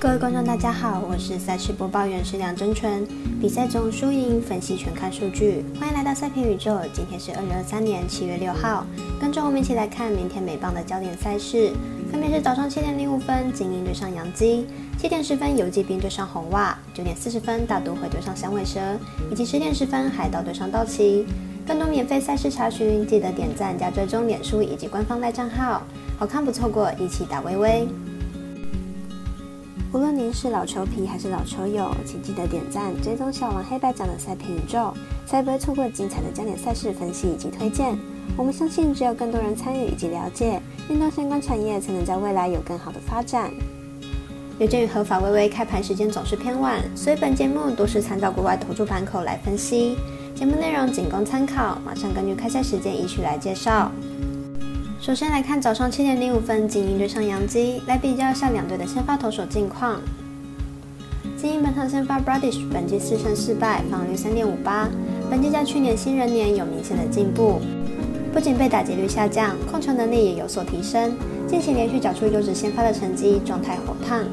[0.00, 3.06] 各位观众，大家好，我是赛事播报员石梁真纯。
[3.40, 6.76] 比赛中输赢分析全看数据，欢迎来到赛评宇宙。
[6.92, 8.84] 今天是二零二三年七月六号，
[9.20, 11.72] 跟着我们一起来看明天美棒的焦点赛事，
[12.10, 14.66] 分别是早上七点零五分精英对上洋基，
[14.98, 18.80] 七点十分游击兵对上红袜，九点四十分大都会对上响尾蛇，
[19.30, 21.24] 以及十点十分海盗对上道奇。
[21.64, 25.82] 更多免费赛事查询，记得点赞加追踪脸书以及官方赖账号，
[26.18, 27.86] 好看不错过，一起打微微。
[29.92, 34.94] 无论您是老球皮还是老球友，请记得点赞、追踪小王黑白奖的赛评宇宙，
[35.26, 37.98] 才不会错过精彩的焦点赛事分析以及推荐。
[38.34, 43.50] 我们相信，只有更多人参与以及了解运动相关产业，才能在未来有更好的发展。
[44.58, 49.98] 由于合法微微开盘时间总是偏晚，所以本节目都是参照国外投注盘口来分析，
[50.34, 51.78] 节目内容仅供参考。
[51.84, 53.92] 马上根据开赛时间依序来介绍。
[55.02, 60.00] 首先来看早上七点零五分，精英对上杨基，来比较一下两队的先发投手近况。
[61.36, 64.88] 精英本场先发 Bradish，本季四胜四败，防御率三点五八，
[65.28, 67.60] 本季在去年新人年有明显的进步，
[68.32, 71.12] 不仅被打击率下降，控球能力也有所提升，
[71.48, 74.24] 近期连续缴出优质先发的成绩，状态火烫。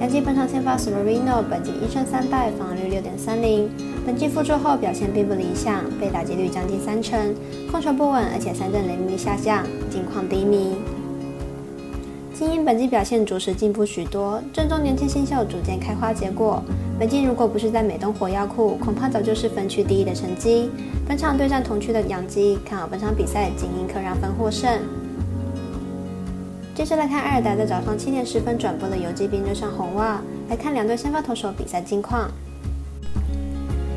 [0.00, 3.68] 杨基本场先发 Severino，本季一胜三败，防御率六点三零。
[4.06, 7.34] 本季复出后表现并不理想，被打击率将近三成，
[7.68, 10.76] 控球不稳，而且三振雷率下降，近况低迷。
[12.32, 16.62] 精英本季表现着实进步许多，正中年轻新秀逐渐开花结果。
[16.96, 20.70] 本季如果不是在美东火药库，恐怕早就是分区第一的成绩。
[21.08, 24.70] 本场对战同区的杨基，看好本场比赛精英可让分获胜。
[26.78, 32.30] 接着来看艾尔达在早上七点十分转播的游击兵对上红袜，来看两队先发投手比赛近况。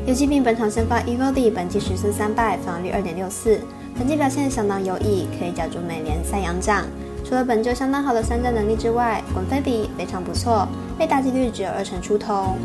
[0.04, 3.60] 游击兵本场先发 Evody，本季十胜三败，防御率二点六四，
[3.96, 6.84] 本季表现相当优异，可以角逐美联赛扬奖。
[7.24, 10.66] 除了本就相当好的三振能力之外，滚飞比非常不错，
[10.98, 12.56] 被打击率只有二成出头。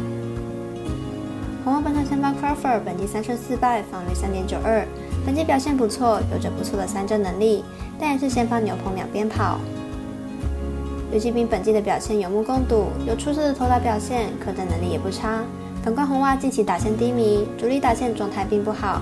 [1.64, 4.84] 红袜本场先发 Crawford，本季三胜四败，防御率三点九二，
[5.24, 7.64] 本季表现不错，有着不错的三振能力，
[8.00, 9.60] 但也是先发牛棚两边跑。
[11.12, 15.42] 游击兵本季的表现有目共睹，有出色的投打表现，可战能力也不差。
[15.82, 19.02] 反观红袜近期打线低迷，主力打线状态并不好。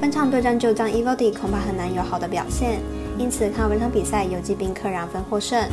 [0.00, 2.80] 本场对战旧将 Evody 恐怕很难有好的表现，
[3.16, 5.68] 因此看本场比赛游击兵客让分获胜。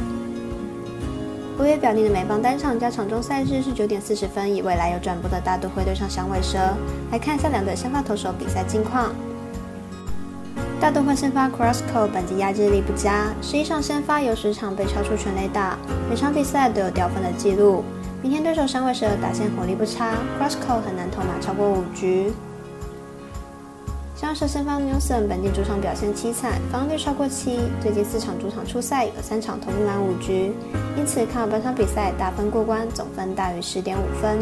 [1.59, 6.57] 五月表定的美邦单场加场中赛事是九点四十分，以未来有转播的大都会对上响尾蛇。
[7.12, 9.12] 来看一下两队先发投手比赛近况。
[10.83, 15.77] 大都会先发 Crossco 本季压制力不佳，实际上先发有十场被超出全垒打，
[16.09, 17.85] 每场比赛都有掉分的记录。
[18.21, 22.33] 明天对手三位蛇打线火力不差，Crossco 很难投满超过五局。
[24.13, 30.51] 像是先发 Newson 本季主场表现凄惨，防御率超过七，最近四场主场出赛有三场投不满五局，
[30.97, 34.38] 因此看好本场比赛大分过关，总分大于十点五分。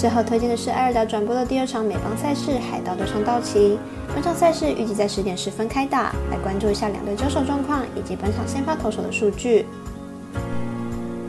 [0.00, 3.78] 最后推荐的是艾尔达转播的第二场美邦赛事海盗对上道奇，
[4.14, 9.66] 本场赛事预计在十点十分开打，来关注一下两队交手状况以及本场先发投手的数据。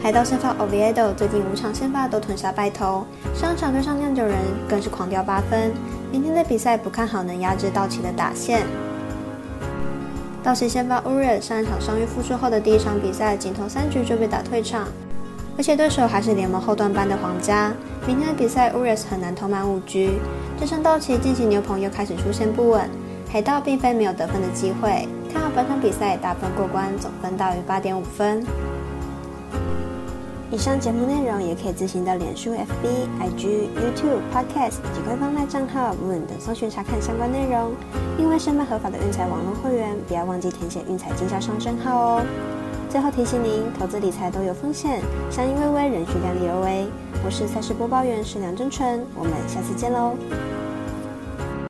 [0.01, 3.05] 海盗先发 Oviedo 最近五场先发都吞下败投，
[3.35, 4.37] 上场对上酿酒人
[4.69, 5.73] 更是狂掉八分。
[6.09, 8.65] 明天的比赛不看好能压制道奇的打线。
[10.41, 14.87] 道奇先发 Urias 上一场伤愈复出后的第一场比赛，仅投三局就被打退场，
[15.57, 17.71] 而且对手还是联盟后段班的皇家。
[18.07, 20.19] 明天的比赛，Uris 很难投满五局。
[20.59, 22.89] 这场道奇近期牛棚又开始出现不稳，
[23.31, 25.07] 海盗并非没有得分的机会。
[25.31, 28.43] 看好本场比赛大分过关，总分大于八点五分。
[30.51, 37.71] 以上节目内容也可以自行到脸书、FB、IG、YouTube、Podcast 以及官方赖账号 Moon 等搜寻查看相关内容。
[38.17, 42.21] 另外，申办合法的运彩网络会员，不要忘记填写运彩经销商证号哦。
[42.91, 46.87] 最后提醒您，投资理财都有风险，相依微微，仍需量力而为。
[47.23, 50.13] 我是赛事播报员石梁真纯，我们下次见喽。